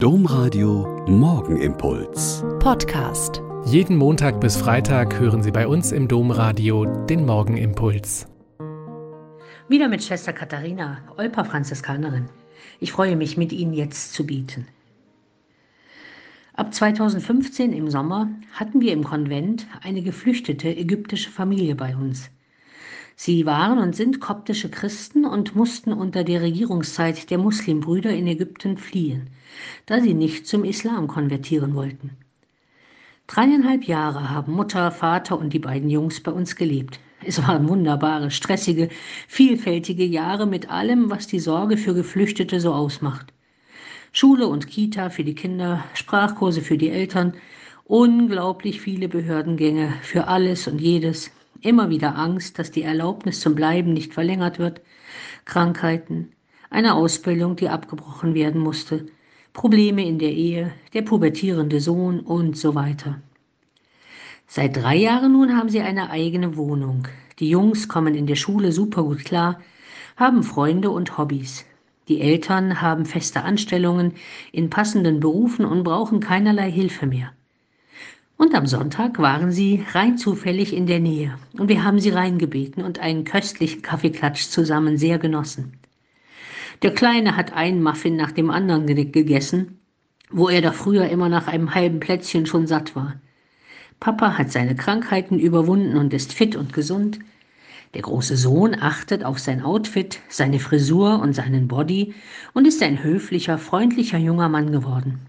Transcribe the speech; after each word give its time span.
Domradio 0.00 1.04
Morgenimpuls. 1.08 2.44
Podcast. 2.60 3.42
Jeden 3.64 3.96
Montag 3.96 4.40
bis 4.40 4.56
Freitag 4.56 5.18
hören 5.18 5.42
Sie 5.42 5.50
bei 5.50 5.66
uns 5.66 5.90
im 5.90 6.06
Domradio 6.06 6.84
den 6.84 7.26
Morgenimpuls. 7.26 8.28
Wieder 9.68 9.88
mit 9.88 10.04
Schwester 10.04 10.32
Katharina, 10.32 10.98
Olper 11.16 11.44
Franziskanerin. 11.44 12.28
Ich 12.78 12.92
freue 12.92 13.16
mich, 13.16 13.36
mit 13.36 13.52
Ihnen 13.52 13.72
jetzt 13.72 14.12
zu 14.12 14.24
bieten. 14.24 14.68
Ab 16.52 16.72
2015 16.72 17.72
im 17.72 17.90
Sommer 17.90 18.30
hatten 18.52 18.80
wir 18.80 18.92
im 18.92 19.02
Konvent 19.02 19.66
eine 19.82 20.02
geflüchtete 20.02 20.68
ägyptische 20.76 21.30
Familie 21.30 21.74
bei 21.74 21.96
uns. 21.96 22.30
Sie 23.20 23.46
waren 23.46 23.80
und 23.80 23.96
sind 23.96 24.20
koptische 24.20 24.70
Christen 24.70 25.24
und 25.24 25.56
mussten 25.56 25.92
unter 25.92 26.22
der 26.22 26.40
Regierungszeit 26.40 27.30
der 27.30 27.38
Muslimbrüder 27.38 28.10
in 28.10 28.28
Ägypten 28.28 28.78
fliehen, 28.78 29.30
da 29.86 30.00
sie 30.00 30.14
nicht 30.14 30.46
zum 30.46 30.62
Islam 30.62 31.08
konvertieren 31.08 31.74
wollten. 31.74 32.12
Dreieinhalb 33.26 33.88
Jahre 33.88 34.30
haben 34.30 34.52
Mutter, 34.52 34.92
Vater 34.92 35.36
und 35.36 35.52
die 35.52 35.58
beiden 35.58 35.90
Jungs 35.90 36.22
bei 36.22 36.30
uns 36.30 36.54
gelebt. 36.54 37.00
Es 37.24 37.44
waren 37.44 37.68
wunderbare, 37.68 38.30
stressige, 38.30 38.88
vielfältige 39.26 40.04
Jahre 40.04 40.46
mit 40.46 40.70
allem, 40.70 41.10
was 41.10 41.26
die 41.26 41.40
Sorge 41.40 41.76
für 41.76 41.94
Geflüchtete 41.94 42.60
so 42.60 42.72
ausmacht. 42.72 43.32
Schule 44.12 44.46
und 44.46 44.68
Kita 44.68 45.10
für 45.10 45.24
die 45.24 45.34
Kinder, 45.34 45.82
Sprachkurse 45.92 46.62
für 46.62 46.78
die 46.78 46.90
Eltern, 46.90 47.34
unglaublich 47.82 48.80
viele 48.80 49.08
Behördengänge 49.08 49.92
für 50.02 50.28
alles 50.28 50.68
und 50.68 50.80
jedes, 50.80 51.32
Immer 51.60 51.90
wieder 51.90 52.16
Angst, 52.16 52.58
dass 52.58 52.70
die 52.70 52.82
Erlaubnis 52.82 53.40
zum 53.40 53.54
Bleiben 53.54 53.92
nicht 53.92 54.14
verlängert 54.14 54.58
wird, 54.60 54.80
Krankheiten, 55.44 56.30
eine 56.70 56.94
Ausbildung, 56.94 57.56
die 57.56 57.68
abgebrochen 57.68 58.34
werden 58.34 58.60
musste, 58.60 59.06
Probleme 59.52 60.06
in 60.06 60.20
der 60.20 60.32
Ehe, 60.32 60.72
der 60.94 61.02
pubertierende 61.02 61.80
Sohn 61.80 62.20
und 62.20 62.56
so 62.56 62.76
weiter. 62.76 63.20
Seit 64.46 64.76
drei 64.76 64.96
Jahren 64.96 65.32
nun 65.32 65.56
haben 65.56 65.68
sie 65.68 65.80
eine 65.80 66.10
eigene 66.10 66.56
Wohnung. 66.56 67.08
Die 67.40 67.50
Jungs 67.50 67.88
kommen 67.88 68.14
in 68.14 68.26
der 68.26 68.36
Schule 68.36 68.70
super 68.70 69.02
gut 69.02 69.24
klar, 69.24 69.60
haben 70.16 70.44
Freunde 70.44 70.90
und 70.90 71.18
Hobbys. 71.18 71.64
Die 72.06 72.20
Eltern 72.20 72.80
haben 72.80 73.04
feste 73.04 73.42
Anstellungen 73.42 74.14
in 74.52 74.70
passenden 74.70 75.18
Berufen 75.20 75.64
und 75.64 75.82
brauchen 75.82 76.20
keinerlei 76.20 76.70
Hilfe 76.70 77.06
mehr. 77.06 77.32
Und 78.38 78.54
am 78.54 78.66
Sonntag 78.66 79.18
waren 79.18 79.50
sie 79.50 79.84
rein 79.92 80.16
zufällig 80.16 80.72
in 80.72 80.86
der 80.86 81.00
Nähe 81.00 81.36
und 81.58 81.68
wir 81.68 81.82
haben 81.82 81.98
sie 81.98 82.10
reingebeten 82.10 82.84
und 82.84 83.00
einen 83.00 83.24
köstlichen 83.24 83.82
Kaffeeklatsch 83.82 84.48
zusammen 84.48 84.96
sehr 84.96 85.18
genossen. 85.18 85.72
Der 86.82 86.94
Kleine 86.94 87.36
hat 87.36 87.52
einen 87.52 87.82
Muffin 87.82 88.14
nach 88.14 88.30
dem 88.30 88.50
anderen 88.50 88.86
gegessen, 88.86 89.80
wo 90.30 90.48
er 90.48 90.62
doch 90.62 90.74
früher 90.74 91.08
immer 91.08 91.28
nach 91.28 91.48
einem 91.48 91.74
halben 91.74 91.98
Plätzchen 91.98 92.46
schon 92.46 92.68
satt 92.68 92.94
war. 92.94 93.16
Papa 93.98 94.38
hat 94.38 94.52
seine 94.52 94.76
Krankheiten 94.76 95.40
überwunden 95.40 95.96
und 95.96 96.14
ist 96.14 96.32
fit 96.32 96.54
und 96.54 96.72
gesund. 96.72 97.18
Der 97.94 98.02
große 98.02 98.36
Sohn 98.36 98.76
achtet 98.80 99.24
auf 99.24 99.40
sein 99.40 99.62
Outfit, 99.62 100.20
seine 100.28 100.60
Frisur 100.60 101.18
und 101.20 101.32
seinen 101.32 101.66
Body 101.66 102.14
und 102.54 102.68
ist 102.68 102.80
ein 102.84 103.02
höflicher, 103.02 103.58
freundlicher 103.58 104.18
junger 104.18 104.48
Mann 104.48 104.70
geworden. 104.70 105.26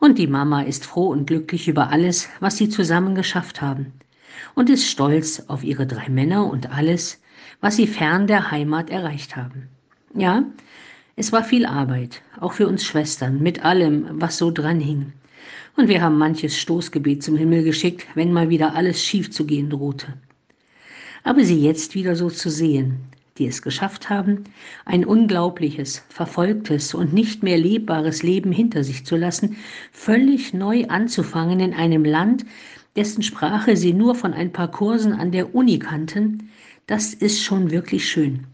Und 0.00 0.18
die 0.18 0.26
Mama 0.26 0.62
ist 0.62 0.84
froh 0.84 1.08
und 1.08 1.26
glücklich 1.26 1.68
über 1.68 1.90
alles, 1.90 2.28
was 2.40 2.56
sie 2.56 2.68
zusammen 2.68 3.14
geschafft 3.14 3.62
haben 3.62 3.92
und 4.54 4.70
ist 4.70 4.86
stolz 4.86 5.44
auf 5.48 5.62
ihre 5.62 5.86
drei 5.86 6.08
Männer 6.08 6.50
und 6.50 6.70
alles, 6.70 7.20
was 7.60 7.76
sie 7.76 7.86
fern 7.86 8.26
der 8.26 8.50
Heimat 8.50 8.90
erreicht 8.90 9.36
haben. 9.36 9.68
Ja, 10.14 10.44
es 11.16 11.32
war 11.32 11.44
viel 11.44 11.66
Arbeit, 11.66 12.22
auch 12.40 12.54
für 12.54 12.66
uns 12.66 12.84
Schwestern, 12.84 13.42
mit 13.42 13.64
allem, 13.64 14.06
was 14.12 14.38
so 14.38 14.50
dran 14.50 14.80
hing. 14.80 15.12
Und 15.76 15.88
wir 15.88 16.02
haben 16.02 16.18
manches 16.18 16.56
Stoßgebet 16.58 17.22
zum 17.22 17.36
Himmel 17.36 17.62
geschickt, 17.62 18.06
wenn 18.14 18.32
mal 18.32 18.48
wieder 18.48 18.74
alles 18.74 19.04
schief 19.04 19.30
zu 19.30 19.44
gehen 19.44 19.70
drohte. 19.70 20.14
Aber 21.22 21.44
sie 21.44 21.60
jetzt 21.60 21.94
wieder 21.94 22.16
so 22.16 22.30
zu 22.30 22.50
sehen, 22.50 23.00
die 23.40 23.46
es 23.46 23.62
geschafft 23.62 24.10
haben, 24.10 24.44
ein 24.84 25.04
unglaubliches, 25.04 26.04
verfolgtes 26.10 26.94
und 26.94 27.12
nicht 27.12 27.42
mehr 27.42 27.58
lebbares 27.58 28.22
Leben 28.22 28.52
hinter 28.52 28.84
sich 28.84 29.04
zu 29.04 29.16
lassen, 29.16 29.56
völlig 29.90 30.54
neu 30.54 30.84
anzufangen 30.86 31.58
in 31.58 31.74
einem 31.74 32.04
Land, 32.04 32.44
dessen 32.96 33.22
Sprache 33.22 33.76
sie 33.76 33.94
nur 33.94 34.14
von 34.14 34.34
ein 34.34 34.52
paar 34.52 34.70
Kursen 34.70 35.14
an 35.14 35.32
der 35.32 35.54
Uni 35.54 35.78
kannten, 35.78 36.50
das 36.86 37.14
ist 37.14 37.42
schon 37.42 37.70
wirklich 37.70 38.08
schön. 38.08 38.46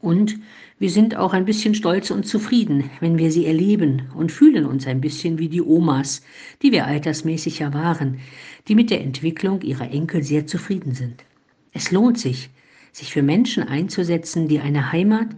Und 0.00 0.38
wir 0.78 0.90
sind 0.90 1.16
auch 1.16 1.32
ein 1.32 1.46
bisschen 1.46 1.74
stolz 1.74 2.10
und 2.10 2.26
zufrieden, 2.26 2.90
wenn 3.00 3.18
wir 3.18 3.32
sie 3.32 3.46
erleben 3.46 4.02
und 4.14 4.30
fühlen 4.30 4.66
uns 4.66 4.86
ein 4.86 5.00
bisschen 5.00 5.38
wie 5.38 5.48
die 5.48 5.62
Omas, 5.62 6.22
die 6.62 6.70
wir 6.70 6.86
altersmäßig 6.86 7.58
ja 7.58 7.74
waren, 7.74 8.20
die 8.68 8.74
mit 8.74 8.90
der 8.90 9.00
Entwicklung 9.00 9.62
ihrer 9.62 9.90
Enkel 9.90 10.22
sehr 10.22 10.46
zufrieden 10.46 10.94
sind. 10.94 11.24
Es 11.72 11.90
lohnt 11.90 12.18
sich, 12.18 12.50
sich 12.96 13.12
für 13.12 13.22
Menschen 13.22 13.62
einzusetzen, 13.62 14.48
die 14.48 14.58
eine 14.58 14.90
Heimat, 14.90 15.28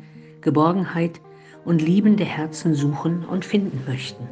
Geborgenheit 0.43 1.21
und 1.65 1.83
liebende 1.83 2.25
Herzen 2.25 2.75
suchen 2.75 3.25
und 3.25 3.45
finden 3.45 3.83
möchten. 3.87 4.29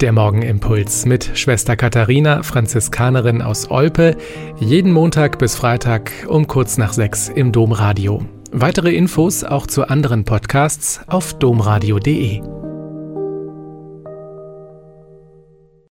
Der 0.00 0.12
Morgenimpuls 0.12 1.04
mit 1.04 1.32
Schwester 1.34 1.76
Katharina, 1.76 2.42
Franziskanerin 2.42 3.42
aus 3.42 3.70
Olpe, 3.70 4.16
jeden 4.58 4.92
Montag 4.92 5.38
bis 5.38 5.56
Freitag 5.56 6.10
um 6.28 6.46
kurz 6.46 6.78
nach 6.78 6.94
sechs 6.94 7.28
im 7.28 7.52
Domradio. 7.52 8.22
Weitere 8.50 8.94
Infos 8.94 9.44
auch 9.44 9.66
zu 9.66 9.88
anderen 9.88 10.24
Podcasts 10.24 11.02
auf 11.06 11.38
domradio.de. 11.38 12.57